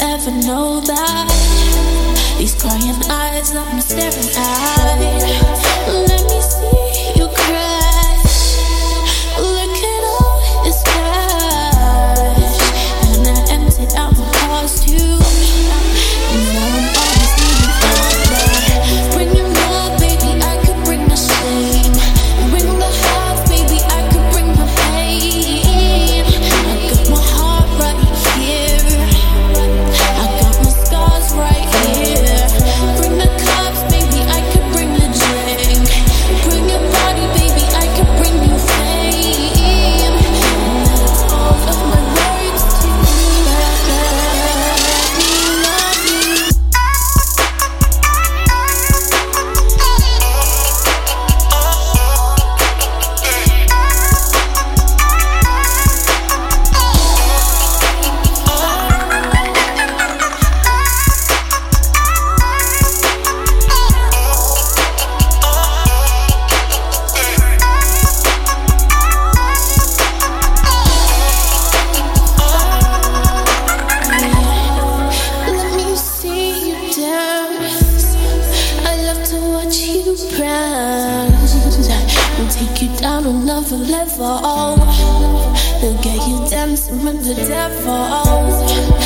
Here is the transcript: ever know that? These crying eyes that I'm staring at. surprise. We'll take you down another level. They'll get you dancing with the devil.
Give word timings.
ever 0.00 0.30
know 0.30 0.80
that? 0.80 1.26
These 2.38 2.54
crying 2.60 2.94
eyes 3.10 3.52
that 3.52 3.66
I'm 3.66 3.80
staring 3.80 4.30
at. 4.36 4.49
surprise. 80.20 81.54
We'll 82.38 82.48
take 82.48 82.82
you 82.82 82.94
down 82.96 83.26
another 83.26 83.76
level. 83.76 84.76
They'll 85.80 86.02
get 86.02 86.28
you 86.28 86.46
dancing 86.48 87.04
with 87.04 87.24
the 87.24 87.34
devil. 87.34 88.99